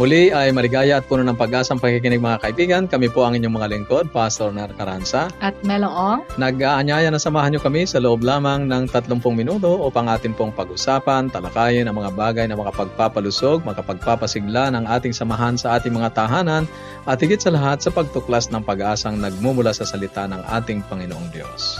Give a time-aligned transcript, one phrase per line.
[0.00, 2.88] Muli ay maligaya at puno ng pag-asang pakikinig mga kaibigan.
[2.88, 5.28] Kami po ang inyong mga lingkod, Pastor Nar Caranza.
[5.44, 6.24] At Melong.
[6.40, 11.28] Nag-aanyaya na samahan nyo kami sa loob lamang ng 30 minuto upang atin pong pag-usapan,
[11.28, 16.64] talakayin ang mga bagay na makapagpapalusog, makapagpapasigla ng ating samahan sa ating mga tahanan
[17.04, 21.76] at higit sa lahat sa pagtuklas ng pag-asang nagmumula sa salita ng ating Panginoong Diyos.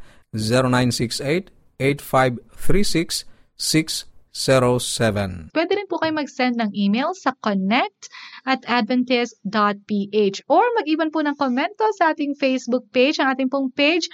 [1.78, 4.09] 0968-8536-607.
[4.32, 5.50] 0917.
[5.50, 8.10] Pwede rin po kayo mag-send ng email sa connect
[8.46, 14.06] at adventist.ph or mag-iwan po ng komento sa ating Facebook page, ang ating pong page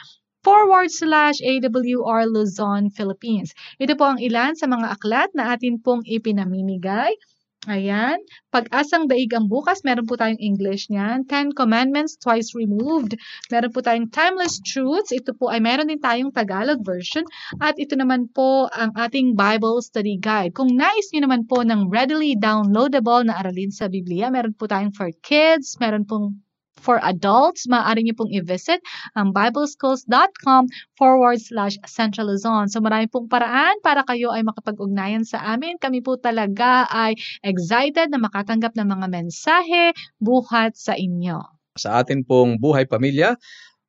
[0.46, 3.50] forward slash AWR Luzon, Philippines.
[3.82, 7.12] Ito po ang ilan sa mga aklat na atin pong ipinamimigay
[7.66, 8.22] Ayan.
[8.54, 11.26] Pag-asang daig ang bukas, meron po tayong English niyan.
[11.26, 13.18] Ten Commandments, Twice Removed.
[13.50, 15.10] Meron po tayong Timeless Truths.
[15.10, 17.26] Ito po ay meron din tayong Tagalog version.
[17.58, 20.54] At ito naman po ang ating Bible Study Guide.
[20.54, 24.94] Kung nais niyo naman po ng readily downloadable na aralin sa Biblia, meron po tayong
[24.94, 26.38] for kids, meron pong
[26.80, 28.80] for adults, maaari niyo pong i-visit
[29.16, 32.68] ang bibleschools.com forward slash Central Luzon.
[32.70, 35.80] So marami pong paraan para kayo ay makapag-ugnayan sa amin.
[35.80, 39.92] Kami po talaga ay excited na makatanggap ng mga mensahe
[40.22, 41.42] buhat sa inyo.
[41.76, 43.36] Sa atin pong buhay pamilya,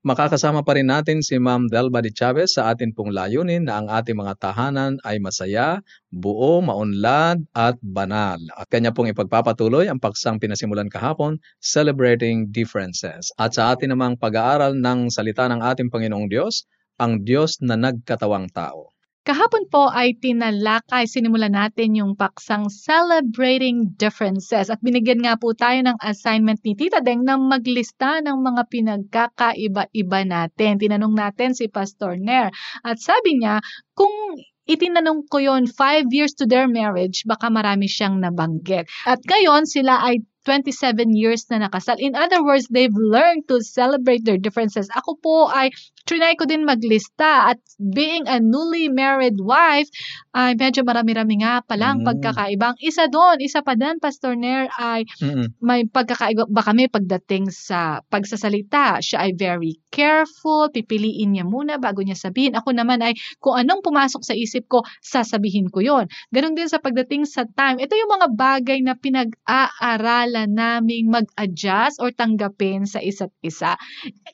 [0.08, 3.92] Makakasama pa rin natin si Ma'am Delba de Chavez sa atin pong layunin na ang
[3.92, 5.84] ating mga tahanan ay masaya,
[6.16, 8.40] buo, maunlad at banal.
[8.56, 13.36] At kanya pong ipagpapatuloy ang paksang pinasimulan kahapon, Celebrating Differences.
[13.36, 16.64] At sa atin namang pag-aaral ng salita ng ating Panginoong Diyos,
[16.96, 18.96] ang Diyos na nagkatawang tao.
[19.28, 25.84] Kahapon po ay tinalakay, sinimulan natin yung paksang Celebrating Differences at binigyan nga po tayo
[25.84, 30.80] ng assignment ni Tita Deng na maglista ng mga pinagkakaiba-iba natin.
[30.80, 32.56] Tinanong natin si Pastor Nair
[32.88, 33.60] at sabi niya,
[34.00, 38.88] kung itinanong ko yon five years to their marriage, baka marami siyang nabanggit.
[39.04, 42.00] At ngayon, sila ay 27 years na nakasal.
[42.00, 44.88] In other words, they've learned to celebrate their differences.
[44.96, 45.76] Ako po ay
[46.08, 49.92] trinay ko din maglista at being a newly married wife,
[50.32, 52.08] ay medyo marami-rami nga palang mm.
[52.08, 52.80] pagkakaibang.
[52.80, 55.60] Isa doon, isa pa din, Pastor Nair, ay Mm-mm.
[55.60, 59.04] may pagkakaiba ba kami pagdating sa pagsasalita.
[59.04, 62.56] Siya ay very careful, pipiliin niya muna bago niya sabihin.
[62.56, 66.06] Ako naman ay kung anong pumasok sa isip ko, sasabihin ko yon.
[66.30, 67.82] Ganon din sa pagdating sa time.
[67.82, 73.74] Ito yung mga bagay na pinag-aaralan naming mag-adjust or tanggapin sa isa't isa.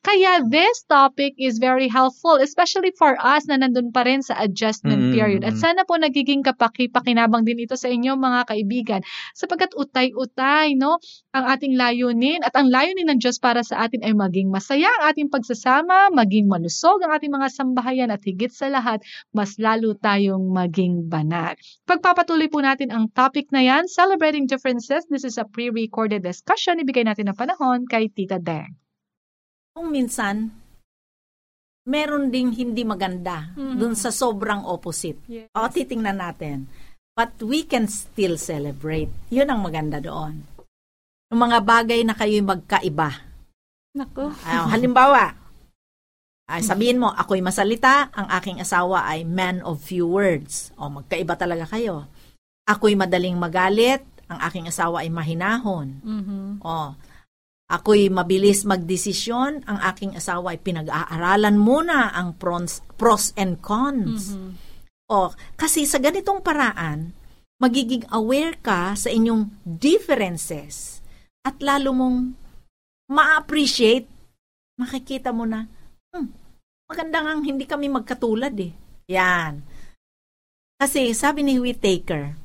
[0.04, 5.00] Kaya this topic is very helpful, especially for us na nandun pa rin sa adjustment
[5.00, 5.16] mm-hmm.
[5.16, 5.42] period.
[5.46, 9.02] At sana po nagiging kapaki-pakinabang din ito sa inyo mga kaibigan,
[9.38, 10.98] sapagkat utay-utay, no,
[11.32, 15.14] ang ating layunin at ang layunin ng Diyos para sa atin ay maging masaya ang
[15.14, 19.00] ating pagsasama, maging malusog ang ating mga sambahayan at higit sa lahat,
[19.36, 21.54] mas lalo tayong maging banal.
[21.86, 25.06] Pagpapatuloy po natin ang topic na yan, Celebrating Differences.
[25.12, 25.46] This is a
[25.94, 26.82] pre-recorded discussion.
[26.82, 28.74] Ibigay natin ang panahon kay Tita Deng.
[29.78, 30.50] Kung minsan,
[31.86, 33.78] meron ding hindi maganda mm-hmm.
[33.78, 35.22] dun sa sobrang opposite.
[35.30, 35.54] Yes.
[35.54, 36.66] O, titingnan natin.
[37.14, 39.14] But we can still celebrate.
[39.30, 40.42] Yun ang maganda doon.
[41.30, 43.22] Yung mga bagay na kayo'y magkaiba.
[43.94, 44.34] Nako.
[44.42, 45.38] Ay, halimbawa,
[46.50, 50.74] ay sabihin mo, ako'y masalita, ang aking asawa ay man of few words.
[50.74, 52.10] O, magkaiba talaga kayo.
[52.66, 54.02] Ako'y madaling magalit,
[54.32, 56.00] ang aking asawa ay mahinahon.
[56.04, 56.48] Mm-hmm.
[56.64, 56.96] O,
[57.74, 59.66] Ako'y mabilis magdesisyon.
[59.66, 64.36] Ang aking asawa ay pinag-aaralan muna ang pros, pros and cons.
[64.36, 64.52] Mm-hmm.
[65.10, 67.18] O, kasi sa ganitong paraan,
[67.58, 71.02] magiging aware ka sa inyong differences
[71.42, 72.18] at lalo mong
[73.10, 74.06] ma-appreciate,
[74.78, 75.66] makikita mo na,
[76.14, 76.28] hmm,
[76.88, 78.74] maganda nga hindi kami magkatulad eh.
[79.12, 79.64] Yan.
[80.78, 82.36] Kasi sabi ni Whittaker,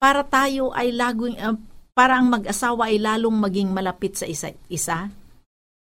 [0.00, 1.54] para tayo ay laging, uh,
[1.92, 5.12] para ang mag-asawa ay lalong maging malapit sa isa't isa.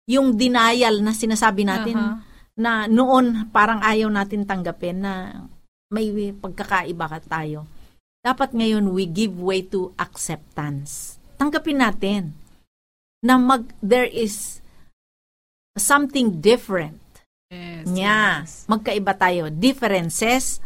[0.05, 2.21] Yung denial na sinasabi natin uh-huh.
[2.55, 5.43] na noon parang ayaw natin tanggapin na
[5.89, 7.65] may pagkakaiba ka tayo.
[8.25, 11.21] dapat ngayon we give way to acceptance.
[11.37, 12.33] Tanggapin natin
[13.21, 14.65] na mag, there is
[15.77, 16.97] something different.
[17.53, 18.41] Yes, Yeah.
[18.41, 18.65] yes.
[18.65, 19.53] Magkaiba tayo.
[19.53, 20.57] Differences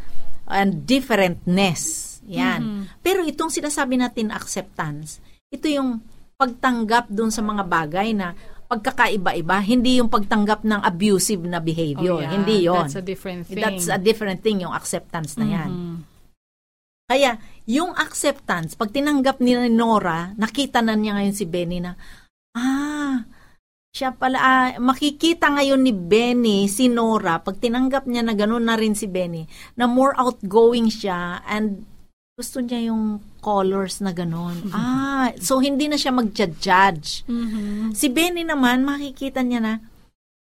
[0.47, 2.08] and differentness.
[2.29, 2.61] Yan.
[2.61, 2.83] Mhm.
[3.01, 5.17] Pero itong sinasabi natin acceptance,
[5.49, 5.99] ito yung
[6.37, 8.37] pagtanggap dun sa mga bagay na
[8.69, 12.21] pagkakaiba-iba, hindi yung pagtanggap ng abusive na behavior.
[12.21, 12.31] Oh, yeah.
[12.37, 12.85] Hindi yon.
[12.85, 13.57] That's a different thing.
[13.65, 15.69] That's a different thing, yung acceptance na yan.
[15.73, 15.97] Mhm.
[17.09, 21.97] Kaya, yung acceptance, pag tinanggap ni Nora, nakita na niya ngayon si Benny na,
[22.53, 23.25] ah,
[23.89, 28.77] siya pala, ah, makikita ngayon ni Benny, si Nora, pag tinanggap niya na gano'n na
[28.77, 31.89] rin si Benny, na more outgoing siya and
[32.39, 34.71] gusto niya yung colors na gano'n.
[34.71, 37.27] ah, so hindi na siya mag-judge.
[37.27, 37.91] Mhm.
[37.91, 39.73] Si Benny naman, makikita niya na,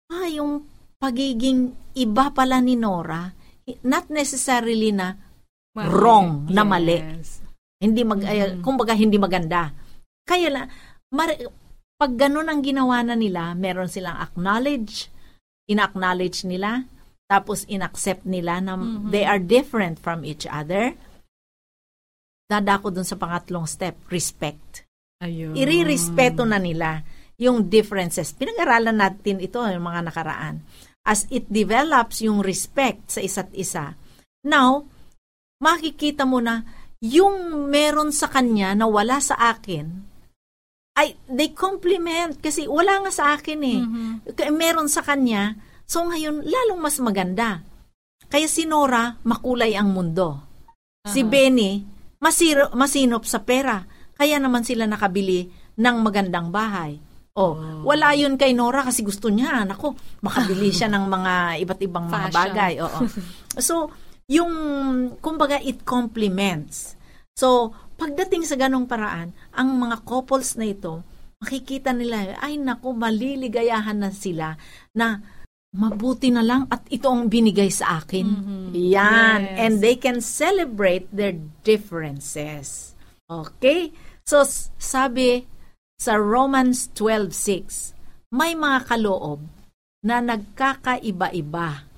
[0.08, 0.64] ah, yung
[0.96, 3.36] pagiging iba pala ni Nora,
[3.84, 5.20] not necessarily na
[5.72, 5.88] Mali.
[5.88, 7.00] Wrong, na mali.
[7.00, 7.40] Yes.
[7.82, 8.62] hindi mag ay, Mhm.
[8.62, 9.74] kumbaga hindi maganda.
[10.22, 10.62] Kaya la
[11.10, 11.34] mar-
[11.98, 15.10] pag ganun ang ginawa na nila, meron silang acknowledge,
[15.66, 16.86] in-acknowledge nila,
[17.26, 19.10] tapos in-accept nila na Mhm.
[19.10, 20.94] they are different from each other.
[22.52, 24.84] Dadako dun sa pangatlong step, respect.
[25.24, 25.56] Ayun.
[25.56, 27.00] Iri-respeto na nila
[27.40, 28.36] yung differences.
[28.36, 30.60] Pinag-aralan natin ito yung mga nakaraan.
[31.00, 33.96] As it develops yung respect sa isa't isa.
[34.44, 34.84] Now,
[35.64, 36.62] makikita mo na
[37.02, 40.12] yung meron sa kanya na wala sa akin,
[40.92, 43.80] ay, they complement kasi wala nga sa akin eh.
[43.80, 44.36] Mhm.
[44.36, 45.56] Kaya meron sa kanya,
[45.88, 47.64] so ngayon, lalong mas maganda.
[48.28, 50.40] Kaya si Nora, makulay ang mundo.
[51.08, 51.30] Si Aha.
[51.32, 51.82] Benny,
[52.22, 53.82] masiro, masinop sa pera.
[54.14, 57.02] Kaya naman sila nakabili ng magandang bahay.
[57.32, 61.32] Oh, wala yun kay Nora kasi gusto niya, nako, makabili siya ng mga
[61.64, 62.72] iba't ibang mga bagay.
[62.84, 63.00] Oo.
[63.52, 63.92] So,
[64.32, 64.52] yung,
[65.20, 66.96] kumbaga, it complements.
[67.36, 71.04] So, pagdating sa ganong paraan, ang mga couples na ito,
[71.40, 74.56] makikita nila, ay nako, maliligayahan na sila
[74.92, 75.20] na
[75.72, 78.26] mabuti na lang at ito ang binigay sa akin.
[78.28, 78.64] Mhm.
[78.76, 79.40] Yan.
[79.40, 79.56] Yes.
[79.56, 81.32] And they can celebrate their
[81.64, 82.92] differences.
[83.24, 83.88] Okay?
[84.28, 84.44] So,
[84.76, 85.48] sabi
[85.96, 87.96] sa Romans 12.6,
[88.32, 89.40] may mga kaloob
[90.04, 91.88] na nagkakaiba-iba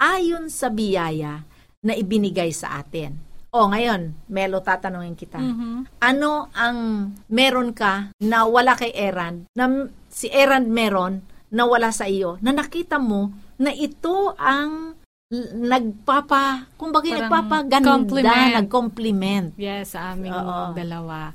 [0.00, 1.44] ayon sa biyaya
[1.84, 3.20] na ibinigay sa atin.
[3.50, 5.42] O, ngayon, Melo, tatanungin kita.
[5.42, 5.98] Mhm.
[5.98, 12.06] Ano ang meron ka na wala kay Erand, na si Erand meron na wala sa
[12.06, 14.94] iyo, na nakita mo na ito ang
[15.30, 18.54] nagpapa, kumbaga Parang nagpapaganda, compliment.
[18.58, 19.48] nag-compliment.
[19.54, 20.74] Yes, sa aming Oo.
[20.74, 21.30] dalawa.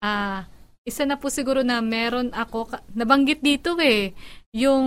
[0.00, 0.48] Ah,
[0.84, 4.16] isa na po siguro na meron ako, nabanggit dito eh,
[4.56, 4.86] yung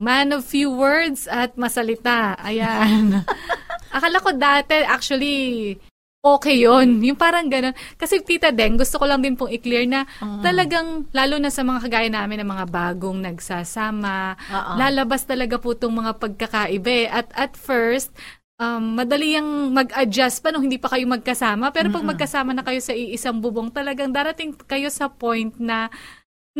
[0.00, 2.32] man of few words at masalita.
[2.40, 3.20] Ayan.
[3.96, 5.76] Akala ko dati, actually,
[6.20, 7.72] okay yon Yung parang ganun.
[7.96, 10.42] Kasi Tita Deng, gusto ko lang din pong i-clear na Mm.
[10.44, 14.72] talagang, lalo na sa mga kagaya namin ng mga bagong nagsasama, Oo.
[14.76, 17.06] lalabas talaga po itong mga pagkakaiba eh.
[17.08, 18.12] At at first,
[18.60, 21.72] um, madali yung mag-adjust pa nung hindi pa kayo magkasama.
[21.72, 25.88] Pero pag magkasama na kayo sa iisang bubong, talagang darating kayo sa point na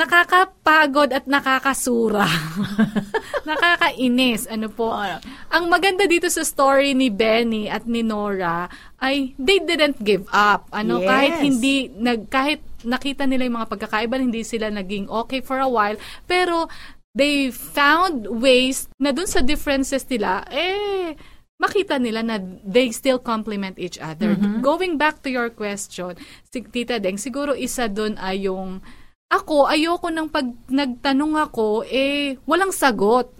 [0.00, 2.25] nakakapagod at nakakasura.
[3.50, 4.49] Nakakainis.
[4.49, 4.88] Ano po?
[4.97, 5.16] Oo.
[5.52, 8.64] Ang maganda dito sa story ni Benny at ni Nora
[8.97, 10.69] ay they didn't give up.
[10.73, 11.09] Ano Yes.
[11.09, 15.69] kahit hindi nag kahit nakita nila yung mga pagkakaiba, hindi sila naging okay for a
[15.69, 16.69] while, pero
[17.12, 21.19] they found ways na dun sa differences nila eh
[21.61, 24.33] makita nila na they still complement each other.
[24.64, 26.16] Going back to your question,
[26.49, 28.80] si Tita Deng, siguro isa dun ay yung
[29.30, 33.30] ako, ayoko nang pag nagtanong ako, eh, walang sagot.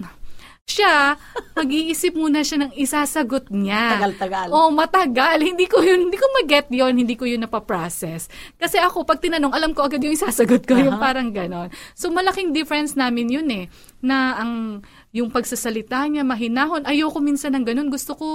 [0.71, 1.19] Siya,
[1.59, 3.99] mag-iisip muna siya ng isasagot niya.
[3.99, 4.55] Tagal-tagal.
[4.55, 5.43] Oh, matagal.
[5.43, 8.31] Hindi ko yun, hindi ko mag-get yun, hindi ko yun napaprocess.
[8.55, 11.03] Kasi ako, pag tinanong, alam ko agad yung isasagot ko, yung Aha.
[11.03, 11.75] parang ganon.
[11.99, 13.67] So, malaking difference namin yun eh,
[13.99, 16.87] na ang, yung pagsasalita niya, mahinahon.
[16.87, 17.91] Ayoko minsan ng ganon.
[17.91, 18.27] Gusto ko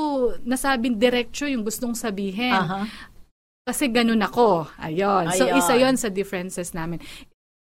[0.43, 2.51] nasabing diretsyo yung gustong sabihin.
[2.51, 2.83] Aha.
[3.63, 4.67] Kasi ganun ako.
[4.75, 5.31] Ayun.
[5.33, 5.55] So, Ayun.
[5.57, 6.99] isa yon sa differences namin.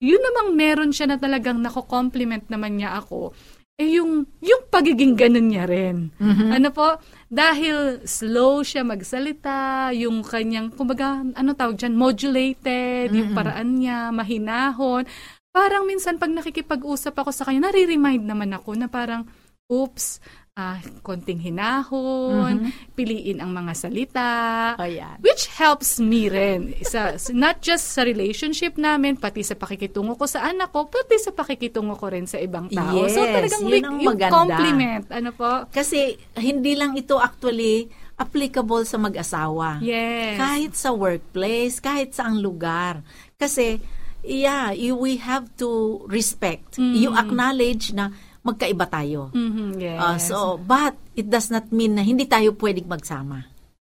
[0.02, 3.30] Yun namang meron siya na talagang nako-compliment naman niya ako.
[3.78, 6.10] Eh, yung, yung pagiging ganun niya rin.
[6.18, 6.50] Mhm.
[6.52, 6.98] Ano po?
[7.30, 13.38] Dahil slow siya magsalita, yung kanyang, kumbaga, ano tawag dyan, modulated, yung Mm-mm.
[13.38, 15.06] paraan niya, mahinahon.
[15.54, 19.24] Parang minsan pag nakikipag-usap ako sa kanya, nare-remind naman ako na parang,
[19.72, 20.20] oops,
[20.52, 22.92] ah, konting hinahon, Mhm.
[22.92, 24.30] piliin ang mga salita,
[24.76, 25.16] Oh, yan.
[25.18, 26.76] which helps me rin.
[26.84, 31.32] Sa, not just sa relationship namin, pati sa pakikitungo ko sa anak ko, pati sa
[31.32, 33.00] pakikitungo ko rin sa ibang tao.
[33.08, 34.36] so Yes, talagang yun ang yung maganda.
[34.36, 35.52] compliment, ano po?
[35.72, 35.98] Kasi
[36.36, 39.80] hindi lang ito actually applicable sa mag-asawa.
[39.80, 40.36] Yes.
[40.36, 43.00] Kahit sa workplace, kahit sa ang lugar.
[43.34, 43.80] Kasi,
[44.20, 45.66] yeah, you, we have to
[46.06, 46.76] respect.
[46.76, 49.30] You acknowledge na magkaiba tayo.
[49.32, 49.98] Mhm, yes.
[49.98, 53.46] Uh, so, but it does not mean na hindi tayo pwedeng magsama.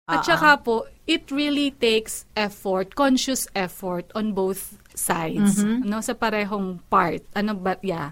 [0.03, 6.83] At saka po, it really takes effort, conscious effort on both sides, no, sa parehong
[6.91, 7.23] part.
[7.33, 8.11] Ano ba, yeah.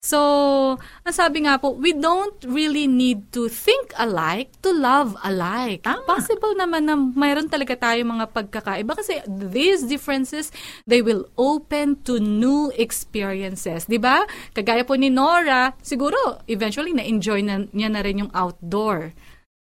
[0.00, 5.84] So, ang sabi nga po, we don't really need to think alike to love alike.
[5.84, 6.08] Tama.
[6.08, 10.48] Possible naman na mayroon talaga tayo mga pagkakaiba kasi these differences,
[10.88, 13.84] they will open to new experiences.
[13.84, 14.24] 'Di ba?
[14.56, 16.16] Kagaya po ni Nora, siguro
[16.48, 19.12] eventually na-enjoy na, niya na rin yung outdoor.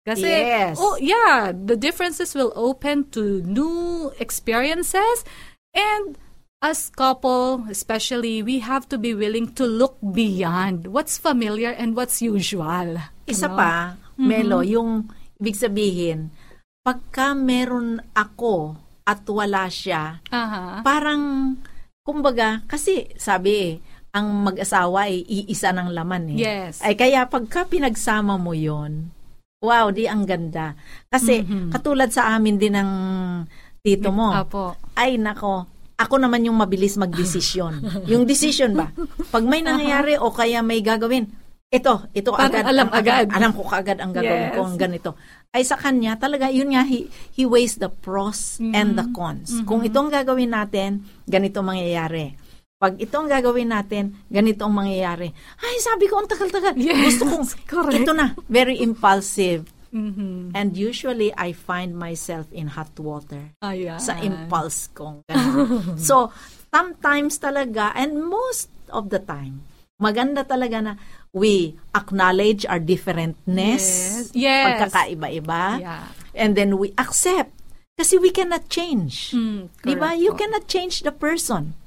[0.03, 0.75] Kasi, Yes.
[0.77, 5.23] oh yeah, the differences will open to new experiences
[5.71, 6.19] and
[6.61, 12.21] as couple, especially, we have to be willing to look beyond what's familiar and what's
[12.21, 12.97] usual.
[13.27, 13.57] Isa Ano?
[13.57, 13.73] pa,
[14.15, 16.31] Melo, yung ibig sabihin,
[16.81, 20.81] pagka meron ako at wala siya, Aha.
[20.81, 21.55] parang,
[22.01, 23.77] kumbaga, kasi sabi
[24.15, 26.39] ang mag-asawa ay iisa ng laman eh.
[26.39, 26.79] Yes.
[26.79, 29.11] Ay kaya pagka pinagsama mo yon
[29.59, 30.77] wow, di ang ganda.
[31.09, 31.41] Kasi
[31.73, 32.91] katulad sa amin din ng
[33.81, 34.77] tito mo, Apo.
[34.95, 37.79] ay nako, ako naman yung mabilis magdesisyon.
[38.05, 38.91] yung decision ba?
[39.29, 41.31] Pag may nangyayari o kaya may gagawin,
[41.67, 42.63] ito, ito Parang agad.
[42.65, 43.25] alam ang- agad.
[43.27, 44.67] Alam ko kaagad ang gagawin ko, Yes.
[44.67, 45.09] ang ganito.
[45.49, 49.11] Ay sa kanya, talaga, yun nga, he, he weighs the pros and the Mm-hmm.
[49.13, 49.49] cons.
[49.63, 50.89] Kung ito ang gagawin natin,
[51.23, 52.35] ganito ang mangyayari.
[52.75, 55.31] Pag ito ang gagawin natin, ganito ang mangyayari.
[55.57, 56.75] Ay, sabi ko, ang tagal-tagal.
[56.75, 57.97] Yes, Gusto kong, correct.
[57.97, 59.63] ito na, very impulsive.
[59.95, 60.51] Mhm.
[60.51, 63.95] And usually, I find myself in hot water Ayan.
[63.95, 65.23] sa impulse kong
[65.95, 66.35] so,
[66.67, 69.63] sometimes talaga, and most of the time,
[69.95, 70.93] maganda talaga na
[71.31, 73.83] we acknowledge our differentness,
[74.27, 74.35] Yes.
[74.35, 74.63] Yes.
[74.67, 76.11] pagkakaiba-iba, Yeah.
[76.35, 77.55] and then we accept.
[77.95, 79.31] Kasi we cannot change.
[79.31, 80.39] Mm, correct You po.
[80.43, 81.79] cannot change the person.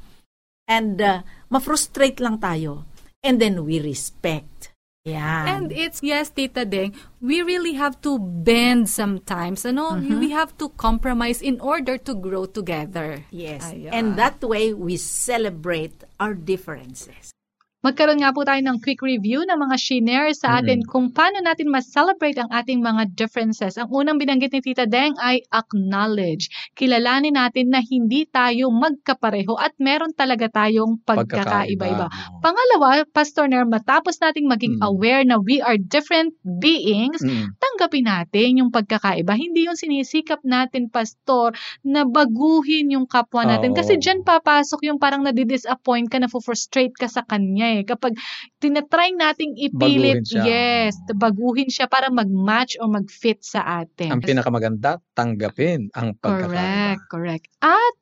[0.65, 1.21] And uh,
[1.53, 2.89] ma-frustrate lang tayo.
[3.21, 4.68] And then we respect.
[5.09, 5.49] Yan.
[5.49, 9.65] And it's, yes, Tita Deng, we really have to bend sometimes.
[9.65, 9.97] Ano?
[9.97, 10.21] Mm-hmm.
[10.21, 13.25] We have to compromise in order to grow together.
[13.31, 13.65] yes.
[13.73, 13.93] Ayan.
[13.93, 17.33] And that way, we celebrate our differences.
[17.79, 21.71] Magkaroon nga po tayo ng quick review ng mga shinare sa atin kung paano natin
[21.71, 23.79] mas-celebrate ang ating mga differences.
[23.79, 26.51] Ang unang binanggit ni Tita Deng ay acknowledge.
[26.75, 32.11] Kilalanin natin na hindi tayo magkapareho at meron talaga tayong pagkakaiba-iba.
[32.43, 34.83] Pangalawa, Pastor Nair, matapos nating maging Mm.
[34.83, 37.55] aware na we are different beings, Mm.
[37.63, 39.39] tanggapin natin yung pagkakaiba.
[39.39, 41.55] Hindi yung sinisikap natin, Pastor,
[41.87, 43.71] na baguhin yung kapwa natin.
[43.71, 43.79] Oo.
[43.79, 47.83] Kasi dyan papasok yung parang nadidisappoint ka, na-frustrate ka sa kanya eh.
[47.85, 48.17] Kapag
[48.57, 50.43] tinatry nating ipilit, Baguhin siya.
[50.45, 54.17] yes, baguhin siya para mag-match o mag-fit sa atin.
[54.17, 56.49] Ang pinakamaganda, tanggapin ang pagkakaiba.
[56.49, 57.47] Correct, correct.
[57.61, 57.95] At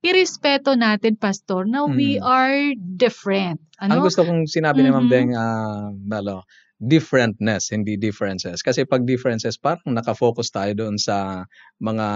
[0.00, 2.22] irespeto natin, Pastor, na we Mm.
[2.22, 3.56] are different.
[3.80, 4.04] Ang Ano?
[4.04, 5.12] gusto kong sinabi ni Ma'am Mhm.
[5.12, 6.44] Deng, ah, Melo,
[6.76, 8.60] differentness, hindi differences.
[8.60, 11.48] Kasi pag differences, parang nakafocus tayo doon sa
[11.80, 12.06] mga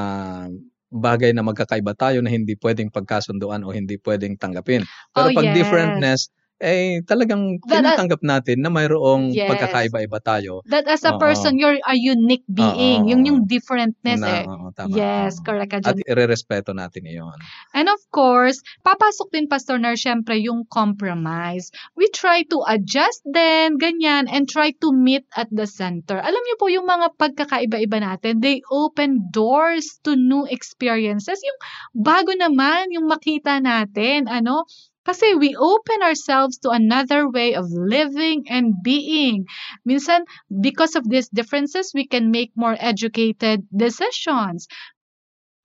[0.89, 4.85] bagay na magkakaiba tayo na hindi pwedeng pagkasunduan o hindi pwedeng tanggapin.
[5.13, 5.57] Pero Oh, pag yes.
[5.57, 6.21] differentness,
[6.59, 9.47] eh talagang That- tinatanggap natin na mayroong Yes.
[9.47, 10.61] pagkakaiba-iba tayo.
[10.67, 11.23] That as a Oo.
[11.23, 13.07] person, you're a unique being.
[13.07, 14.47] Oo, yung yung differentness na, eh.
[14.47, 14.91] oo, tama.
[14.91, 16.07] Yes, correct ka At dyan.
[16.11, 17.39] irerespeto natin iyon.
[17.73, 21.71] And of course, papasok din, Pastor Nar, syempre yung compromise.
[21.95, 26.19] We try to adjust din, ganyan, and try to meet at the center.
[26.19, 31.39] Alam niyo po, yung mga pagkakaiba-iba natin, they open doors to new experiences.
[31.39, 31.59] Yung
[31.95, 34.67] bago naman, yung makita natin, ano,
[35.09, 39.49] kasi we open ourselves to another way of living and being.
[39.89, 44.69] Minsan, because of these differences, we can make more educated decisions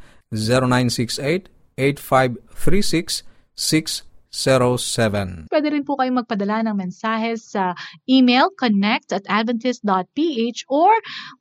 [4.36, 5.48] 0968-8536-607.
[5.48, 7.72] Pwede rin po kayong magpadala ng mensahe sa
[8.04, 10.92] email connect at adventist.ph or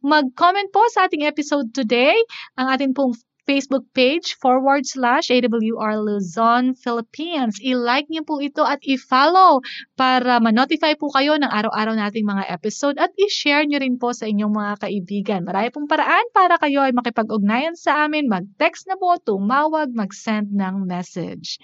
[0.00, 2.14] mag-comment po sa ating episode today.
[2.54, 7.60] Ang ating pong Facebook page forward slash AWR Luzon Philippines.
[7.60, 9.60] I-like niyo po ito at i-follow
[10.00, 14.24] para ma-notify po kayo ng araw-araw nating mga episode at i-share niyo rin po sa
[14.24, 15.40] inyong mga kaibigan.
[15.44, 18.32] Marami pong paraan para kayo ay makipag-ugnayan sa amin.
[18.32, 21.60] Mag-text na po, tumawag, mag-send ng message.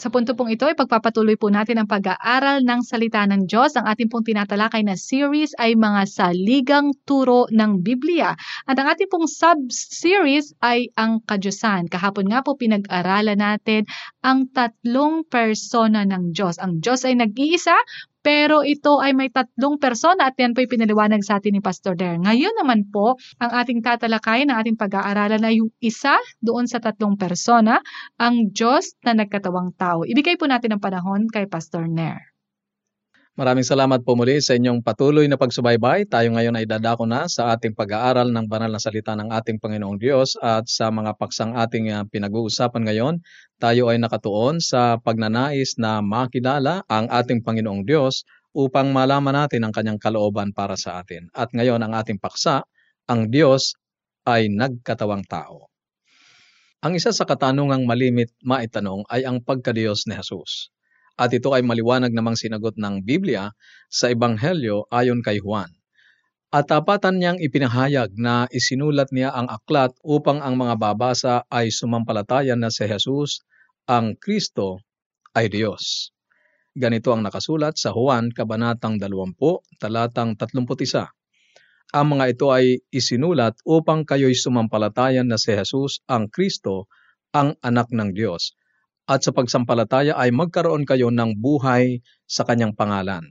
[0.00, 3.76] Sa punto pong ito, ipagpapatuloy po natin ang pag-aaral ng salita ng Diyos.
[3.76, 8.32] Ang ating pong tinatalakay na series ay mga saligang turo ng Biblia.
[8.64, 11.92] At ang ating pong sub-series ay ang kadyusan.
[11.92, 13.84] Kahapon nga po pinag-aralan natin
[14.24, 16.56] ang tatlong persona ng Diyos.
[16.56, 17.76] Ang Diyos ay nag-iisa,
[18.20, 21.96] pero ito ay may tatlong persona at yan po ay pinaliwanag sa atin ni Pastor
[21.96, 22.20] Der.
[22.20, 27.16] Ngayon naman po, ang ating tatalakay ng ating pag-aaralan ay yung isa doon sa tatlong
[27.16, 27.80] persona,
[28.20, 30.04] ang Diyos na nagkatawang tao.
[30.04, 32.30] Ibigay po natin ang panahon kay Pastor Nair.
[33.38, 36.02] Maraming salamat po muli sa inyong patuloy na pagsubaybay.
[36.10, 40.02] Tayo ngayon ay dadako na sa ating pag-aaral ng banal na salita ng ating Panginoong
[40.02, 43.14] Diyos at sa mga paksang ating uh, pinag-uusapan ngayon,
[43.62, 49.70] tayo ay nakatuon sa pagnanais na makilala ang ating Panginoong Diyos upang malaman natin ang
[49.70, 51.30] kanyang kalooban para sa atin.
[51.30, 52.66] At ngayon ang ating paksa,
[53.06, 53.78] ang Diyos
[54.26, 55.70] ay nagkatawang tao.
[56.82, 60.74] Ang isa sa katanungang malimit maitanong ay ang pagkadiyos ni Jesus
[61.20, 63.52] at ito ay maliwanag namang sinagot ng Biblia
[63.92, 65.68] sa Ebanghelyo ayon kay Juan.
[66.50, 72.58] At tapatan niyang ipinahayag na isinulat niya ang aklat upang ang mga babasa ay sumampalatayan
[72.58, 73.44] na si Jesus,
[73.84, 74.80] ang Kristo,
[75.36, 76.10] ay Diyos.
[76.74, 79.36] Ganito ang nakasulat sa Juan, Kabanatang 20,
[79.78, 81.06] talatang 31.
[81.90, 86.90] Ang mga ito ay isinulat upang kayo'y sumampalatayan na si Jesus, ang Kristo,
[87.30, 88.58] ang anak ng Diyos,
[89.10, 91.98] at sa pagsampalataya ay magkaroon kayo ng buhay
[92.30, 93.26] sa kanyang pangalan.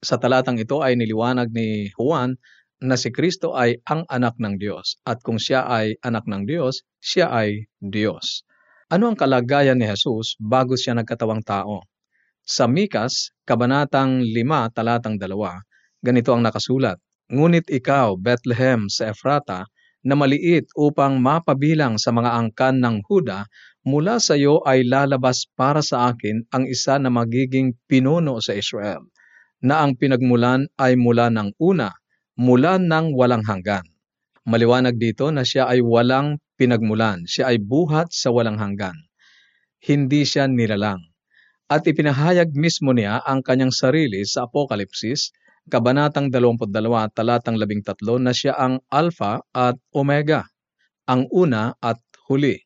[0.00, 2.40] Sa talatang ito ay niliwanag ni Juan
[2.80, 6.88] na si Kristo ay ang anak ng Diyos at kung siya ay anak ng Diyos,
[7.04, 8.48] siya ay Diyos.
[8.88, 11.84] Ano ang kalagayan ni Jesus bago siya nagkatawang tao?
[12.40, 15.28] Sa Mikas, Kabanatang 5, talatang 2,
[16.00, 16.96] ganito ang nakasulat,
[17.30, 19.70] Ngunit ikaw, Bethlehem sa Efrata,
[20.02, 23.46] na maliit upang mapabilang sa mga angkan ng Huda,
[23.80, 29.00] mula sa iyo ay lalabas para sa akin ang isa na magiging pinuno sa Israel,
[29.64, 31.92] na ang pinagmulan ay mula ng una,
[32.36, 33.84] mula ng walang hanggan.
[34.44, 38.96] Maliwanag dito na siya ay walang pinagmulan, siya ay buhat sa walang hanggan.
[39.80, 41.00] Hindi siya nilalang.
[41.70, 45.32] At ipinahayag mismo niya ang kanyang sarili sa Apokalipsis,
[45.70, 46.66] Kabanatang 22,
[47.14, 50.42] talatang 13 na siya ang Alpha at Omega,
[51.06, 52.58] ang una at huli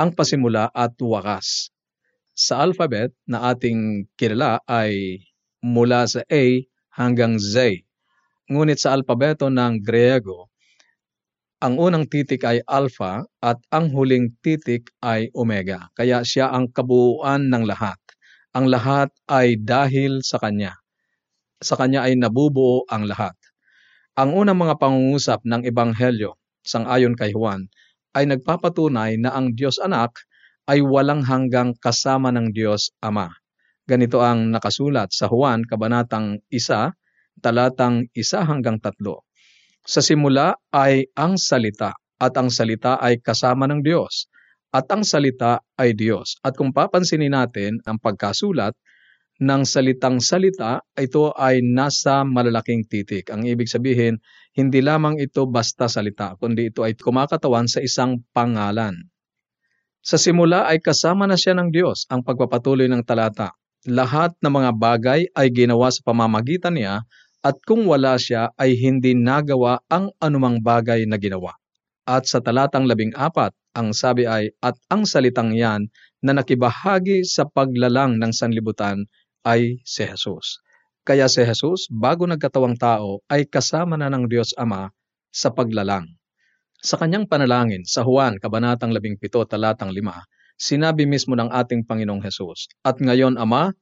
[0.00, 1.68] ang pasimula at wakas.
[2.32, 5.20] Sa alphabet na ating kilala ay
[5.60, 6.44] mula sa A
[6.96, 7.84] hanggang Z.
[8.48, 10.48] Ngunit sa alpabeto ng Griego,
[11.60, 15.92] ang unang titik ay alpha at ang huling titik ay omega.
[15.92, 18.00] Kaya siya ang kabuuan ng lahat.
[18.56, 20.80] Ang lahat ay dahil sa Kanya.
[21.60, 23.36] Sa Kanya ay nabubuo ang lahat.
[24.16, 27.68] Ang unang mga pangungusap ng Ebanghelyo, sangayon kay Juan,
[28.16, 30.26] ay nagpapatunay na ang Diyos Anak
[30.70, 33.30] ay walang hanggang kasama ng Diyos Ama.
[33.90, 38.94] Ganito ang nakasulat sa Juan, Kabanatang 1, talatang 1 hanggang 3.
[39.82, 44.30] Sa simula ay ang salita, at ang salita ay kasama ng Diyos,
[44.70, 46.38] at ang salita ay Diyos.
[46.46, 48.76] At kung papansinin natin ang pagkasulat,
[49.40, 53.32] ng salitang salita, ito ay nasa malalaking titik.
[53.32, 54.20] Ang ibig sabihin,
[54.52, 58.92] hindi lamang ito basta salita, kundi ito ay kumakatawan sa isang pangalan.
[60.04, 63.56] Sa simula ay kasama na siya ng Diyos ang pagpapatuloy ng talata.
[63.88, 67.04] Lahat ng mga bagay ay ginawa sa pamamagitan niya
[67.40, 71.56] at kung wala siya ay hindi nagawa ang anumang bagay na ginawa.
[72.04, 75.88] At sa talatang labing apat, ang sabi ay, at ang salitang yan
[76.20, 79.08] na nakibahagi sa paglalang ng sanlibutan
[79.46, 80.60] ay si Jesus.
[81.00, 84.92] Kaya si Jesus, bago nagkatawang tao, ay kasama na ng Diyos Ama
[85.32, 86.06] sa paglalang.
[86.80, 90.00] Sa kanyang panalangin sa Juan, Kabanatang 17, Talatang 5,
[90.60, 93.72] sinabi mismo ng ating Panginoong Hesus, At ngayon, Ama,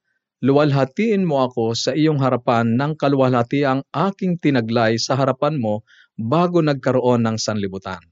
[0.42, 5.82] luwalhatiin mo ako sa iyong harapan ng kaluwalhatiang aking tinaglay sa harapan mo
[6.14, 8.02] bago nagkaroon ng sanlibutan.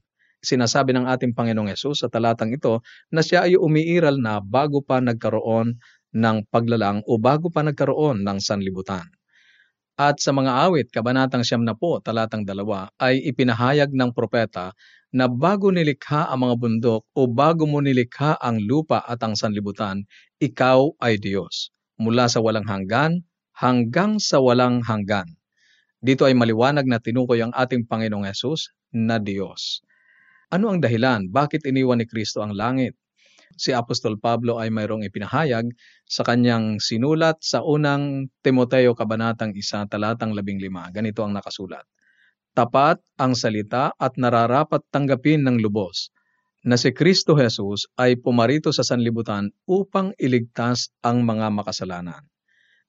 [0.43, 2.79] Sinasabi ng ating Panginoong Yesus sa talatang ito
[3.09, 5.75] na siya ay umiiral na bago pa nagkaroon
[6.17, 9.05] ng paglalang o bago pa nagkaroon ng sanlibutan.
[9.97, 14.73] At sa mga awit, kabanatang siyam na po, talatang dalawa, ay ipinahayag ng propeta
[15.09, 20.05] na bago nilikha ang mga bundok o bago mo nilikha ang lupa at ang sanlibutan,
[20.37, 21.73] ikaw ay Diyos.
[21.97, 23.25] Mula sa walang hanggan
[23.57, 25.25] hanggang sa walang hanggan.
[25.97, 29.81] Dito ay maliwanag na tinukoy ang ating Panginoong Yesus na Diyos.
[30.53, 31.33] Ano ang dahilan?
[31.33, 32.93] Bakit iniwan ni Kristo ang langit?
[33.55, 35.71] Si Apostol Pablo ay mayroong ipinahayag
[36.03, 40.67] sa kanyang sinulat sa unang Timoteo Kabanatang 1, talatang 15.
[40.91, 41.87] Ganito ang nakasulat.
[42.57, 46.09] Tapat ang salita at nararapat tanggapin ng lubos
[46.67, 52.27] na si Kristo Jesus ay pumarito sa sanlibutan upang iligtas ang mga makasalanan.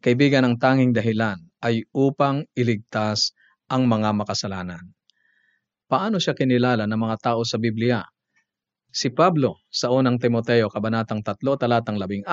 [0.02, 3.34] Kaibigan, ang tanging dahilan ay upang iligtas
[3.68, 4.82] ang mga makasalanan.
[5.88, 8.02] Paano siya kinilala ng mga tao sa Biblia?
[8.88, 12.24] Si Pablo sa unang Timoteo kabanatang 3 talatang 16,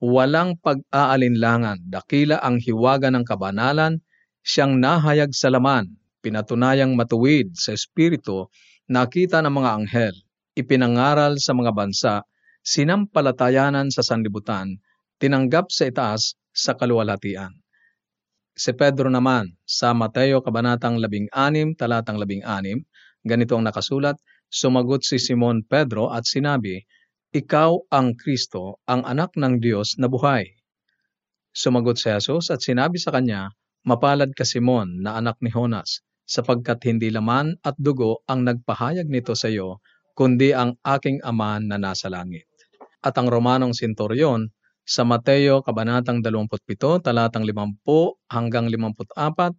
[0.00, 4.00] walang pag-aalinlangan, dakila ang hiwaga ng kabanalan,
[4.40, 8.48] siyang nahayag sa laman, pinatunayang matuwid sa espiritu,
[8.88, 10.14] nakita ng mga anghel,
[10.56, 12.14] ipinangaral sa mga bansa,
[12.64, 14.80] sinampalatayanan sa sanlibutan,
[15.20, 17.52] tinanggap sa itaas sa kaluwalhatian.
[18.56, 22.80] Si Pedro naman sa Mateo kabanatang 16 talatang 16,
[23.28, 24.16] ganito ang nakasulat,
[24.50, 26.82] Sumagot si Simon Pedro at sinabi,
[27.30, 30.42] Ikaw ang Kristo, ang anak ng Diyos na buhay.
[31.54, 33.54] Sumagot si Jesus at sinabi sa kanya,
[33.86, 39.38] Mapalad ka Simon na anak ni Jonas, sapagkat hindi laman at dugo ang nagpahayag nito
[39.38, 39.78] sa iyo,
[40.18, 42.50] kundi ang aking ama na nasa langit.
[43.00, 44.50] At ang Romanong Centurion,
[44.82, 49.54] sa Mateo Kabanatang 27, talatang 50 hanggang 54,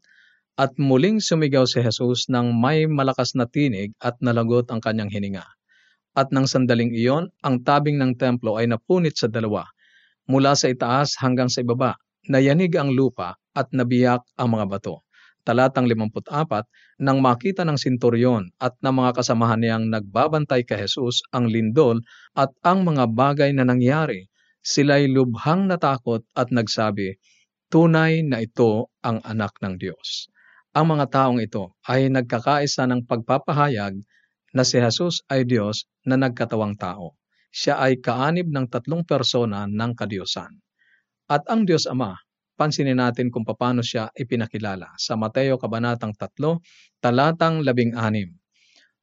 [0.59, 5.45] at muling sumigaw si Jesus nang may malakas na tinig at nalagot ang kanyang hininga.
[6.11, 9.63] At nang sandaling iyon, ang tabing ng templo ay napunit sa dalawa,
[10.27, 11.95] mula sa itaas hanggang sa ibaba,
[12.27, 15.07] nayanig ang lupa at nabiyak ang mga bato.
[15.41, 21.49] Talatang 54, nang makita ng sinturyon at ng mga kasamahan niyang nagbabantay kay Jesus ang
[21.49, 21.97] lindol
[22.37, 24.29] at ang mga bagay na nangyari,
[24.61, 27.17] sila'y lubhang natakot at nagsabi,
[27.73, 30.29] tunay na ito ang anak ng Diyos.
[30.71, 33.91] Ang mga taong ito ay nagkakaisa ng pagpapahayag
[34.55, 37.19] na si Jesus ay Diyos na nagkatawang tao.
[37.51, 40.55] Siya ay kaanib ng tatlong persona ng kadiyosan.
[41.27, 42.15] At ang Diyos Ama,
[42.55, 46.39] pansinin natin kung paano siya ipinakilala sa Mateo Kabanatang 3,
[47.03, 47.91] talatang 16.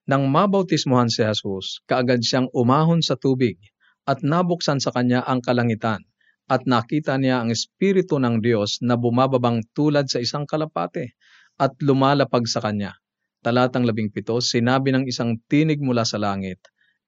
[0.09, 3.61] Nang mabautismuhan si Jesus, kaagad siyang umahon sa tubig
[4.09, 6.01] at nabuksan sa kanya ang kalangitan
[6.49, 11.13] at nakita niya ang Espiritu ng Diyos na bumababang tulad sa isang kalapate
[11.59, 12.95] at lumalapag sa kanya.
[13.43, 16.59] Talatang labing pito, sinabi ng isang tinig mula sa langit,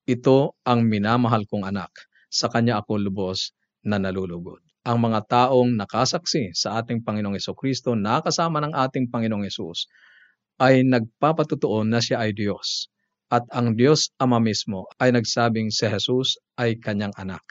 [0.07, 1.91] Ito ang minamahal kong anak,
[2.27, 3.55] sa kanya ako lubos
[3.87, 4.63] na nalulugod.
[4.83, 9.87] Ang mga taong nakasaksi sa ating Panginoong Yeso Kristo na kasama ng ating Panginoong Yesus
[10.57, 12.89] ay nagpapatutuon na siya ay Diyos.
[13.31, 17.45] At ang Diyos Ama mismo ay nagsabing si Jesus ay kanyang anak.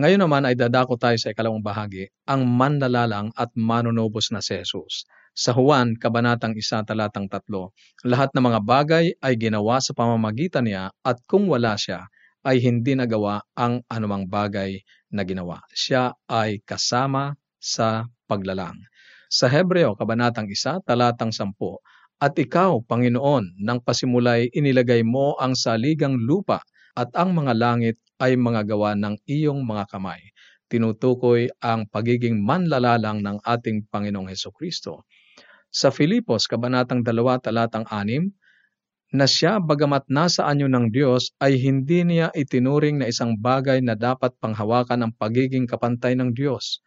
[0.00, 5.04] Ngayon naman ay dadako tayo sa ikalawang bahagi, ang manlalalang at manunubos na si Jesus.
[5.40, 7.72] Sa Juan, Kabanatang 1, Talatang 3,
[8.04, 12.12] lahat ng mga bagay ay ginawa sa pamamagitan niya at kung wala siya,
[12.44, 15.64] ay hindi nagawa ang anumang bagay na ginawa.
[15.72, 18.76] Siya ay kasama sa paglalang.
[19.32, 21.56] Sa Hebreo, Kabanatang 1, Talatang 10,
[22.20, 26.60] At ikaw, Panginoon, nang pasimulay inilagay mo ang saligang lupa
[26.92, 30.20] at ang mga langit ay mga gawa ng iyong mga kamay.
[30.68, 35.08] Tinutukoy ang pagiging manlalalang ng ating Panginoong Heso Kristo.
[35.70, 38.34] Sa Filipos, Kabanatang 2, Talatang 6,
[39.14, 43.94] na siya bagamat nasa anyo ng Diyos ay hindi niya itinuring na isang bagay na
[43.94, 46.82] dapat panghawakan ang pagiging kapantay ng Diyos,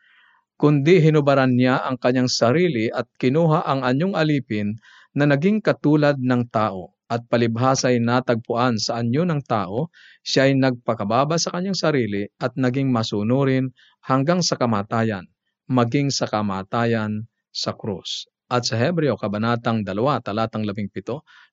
[0.59, 4.75] kundi hinubaran niya ang kanyang sarili at kinuha ang anyong alipin
[5.15, 9.87] na naging katulad ng tao at palibhasa'y natagpuan sa anyo ng tao,
[10.27, 13.71] siya ay nagpakababa sa kanyang sarili at naging masunurin
[14.03, 15.23] hanggang sa kamatayan,
[15.71, 18.27] maging sa kamatayan sa krus.
[18.53, 20.93] At sa Hebreo, Kabanatang 2, Talatang 17,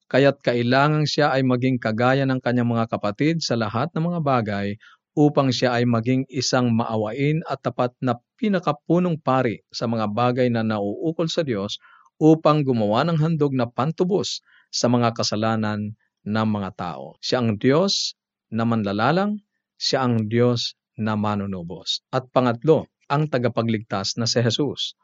[0.05, 4.77] kaya't kailangan siya ay maging kagaya ng kanyang mga kapatid sa lahat ng mga bagay
[5.17, 10.61] upang siya ay maging isang maawain at tapat na pinakapunong pari sa mga bagay na
[10.61, 11.81] nauukol sa Diyos
[12.21, 15.97] upang gumawa ng handog na pantubos sa mga kasalanan
[16.29, 17.17] ng mga tao.
[17.25, 18.13] Siya ang Diyos
[18.53, 19.41] na manlalalang,
[19.81, 22.05] siya ang Diyos na manunubos.
[22.13, 25.01] At pangatlo, ang tagapagligtas na si Jesus.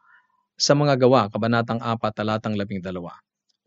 [0.57, 2.81] Sa mga gawa, Kabanatang 4, Talatang 12.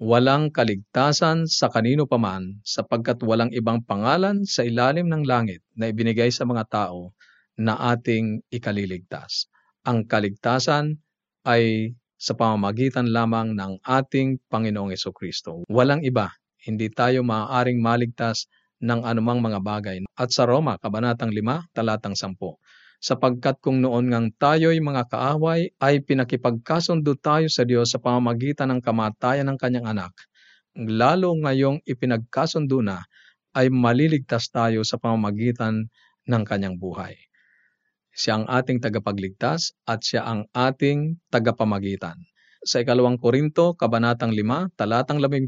[0.01, 6.33] walang kaligtasan sa kanino paman sapagkat walang ibang pangalan sa ilalim ng langit na ibinigay
[6.33, 7.13] sa mga tao
[7.61, 9.45] na ating ikaliligtas.
[9.85, 10.97] Ang kaligtasan
[11.45, 15.61] ay sa pamamagitan lamang ng ating Panginoong Kristo.
[15.69, 16.33] Walang iba,
[16.65, 18.49] hindi tayo maaaring maligtas
[18.81, 19.97] ng anumang mga bagay.
[20.17, 22.33] At sa Roma, Kabanatang 5, Talatang 10,
[22.99, 28.83] sapagkat kung noon ngang tayo'y mga kaaway ay pinakipagkasundo tayo sa Diyos sa pamamagitan ng
[28.83, 30.13] kamatayan ng kanyang anak,
[30.75, 33.07] lalo ngayong ipinagkasundo na
[33.55, 35.87] ay maliligtas tayo sa pamamagitan
[36.27, 37.15] ng kanyang buhay.
[38.13, 42.19] Siya ang ating tagapagligtas at siya ang ating tagapamagitan.
[42.59, 45.47] Sa ikalawang Korinto, Kabanatang 5, Talatang 17,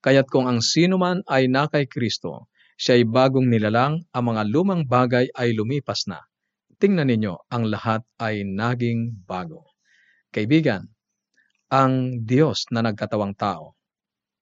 [0.00, 2.46] Kaya't kung ang sino man ay nakay Kristo,
[2.78, 6.29] siya ay bagong nilalang, ang mga lumang bagay ay lumipas na.
[6.80, 9.68] Tingnan ninyo, ang lahat ay naging bago.
[10.32, 10.88] Kaibigan,
[11.68, 13.76] ang Diyos na nagkatawang tao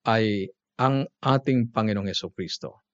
[0.07, 0.47] ay
[0.79, 2.87] ang ating Panginoong Yeso Kristo.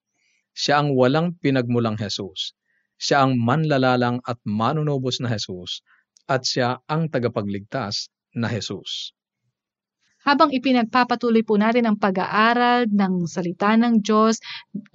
[0.57, 2.57] Siya ang walang pinagmulang Jesus.
[2.97, 5.85] Siya ang manlalalang at manunubos na Jesus
[6.25, 9.13] at siya ang tagapagligtas na Jesus.
[10.25, 14.41] Habang ipinagpapatuloy po natin ang pag-aaral ng salita ng Diyos,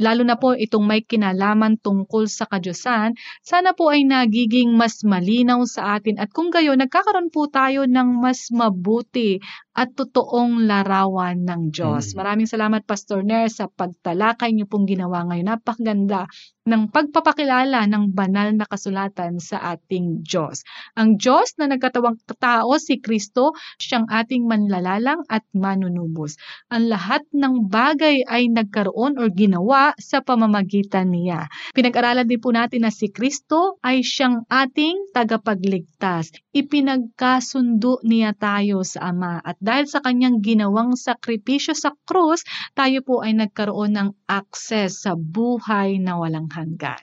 [0.02, 3.14] lalo na po itong may kinalaman tungkol sa kadyusan,
[3.46, 6.18] sana po ay nagiging mas malinaw sa atin.
[6.18, 9.38] At kung gayon, nagkakaroon po tayo ng mas mabuti
[9.80, 12.12] at totoong larawan ng Diyos.
[12.12, 12.16] Mm.
[12.20, 15.56] Maraming salamat Pastor Ner sa pagtalakay niyo pong ginawa ngayon.
[15.56, 16.28] Napakaganda
[16.68, 20.62] ng pagpapakilala ng banal na kasulatan sa ating Diyos.
[20.94, 26.36] Ang Diyos na nagkatawang tao si Kristo, siyang ating manlalalang at manunubos.
[26.68, 31.48] Ang lahat ng bagay ay nagkaroon or ginawa sa pamamagitan niya.
[31.72, 36.30] Pinag-aralan din po natin na si Kristo ay siyang ating tagapagligtas.
[36.52, 42.42] Ipinagkasundo niya tayo sa Ama at dahil sa kanyang ginawang sakripisyo sa krus,
[42.74, 46.98] tayo po ay nagkaroon ng access sa buhay na walang hanggan.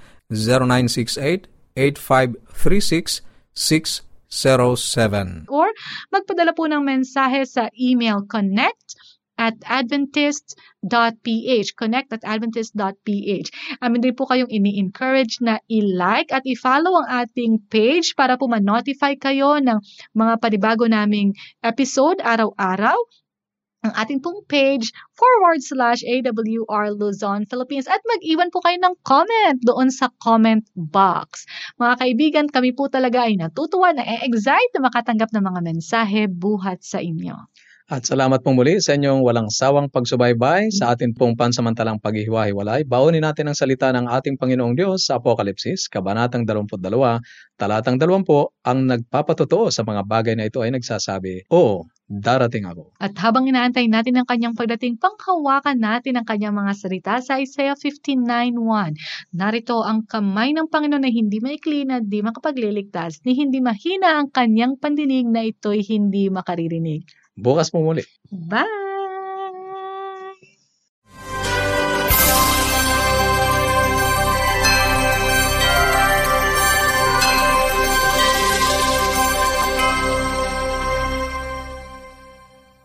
[4.29, 5.67] 0968-8536-607 Or
[6.13, 8.95] magpadala po ng mensahe sa email connect
[9.39, 13.47] at adventist.ph, connect at adventist.ph.
[13.79, 19.15] Amin din po kayong ini-encourage na i-like at i-follow ang ating page para po ma-notify
[19.15, 19.79] kayo ng
[20.11, 21.31] mga panibago naming
[21.63, 22.99] episode araw-araw
[23.79, 29.59] ang ating pong page forward slash AWR Luzon, Philippines at mag-iwan po kayo ng comment
[29.63, 31.47] doon sa comment box.
[31.79, 36.83] Mga kaibigan, kami po talaga ay natutuwa na e-excite na makatanggap ng mga mensahe buhat
[36.83, 37.35] sa inyo.
[37.89, 42.85] At salamat pong muli sa inyong walang sawang pagsubaybay sa atin pong pansamantalang paghihiwa-hiwalay.
[42.85, 46.77] Baunin natin ang salita ng ating Panginoong Diyos sa Apokalipsis, Kabanatang 22,
[47.57, 52.89] Talatang 20, ang nagpapatotoo sa mga bagay na ito ay nagsasabi, Oo, darating ako.
[52.97, 57.77] At habang inaantay natin ang kanyang pagdating, panghawakan natin ang kanyang mga salita sa Isaiah
[57.77, 58.57] 59.1.
[59.37, 64.33] Narito ang kamay ng Panginoon na hindi maikli na di makapagliligtas, ni hindi mahina ang
[64.33, 67.05] kanyang pandinig na ito'y hindi makaririnig.
[67.37, 68.03] Bukas mo muli.
[68.33, 68.88] Bye!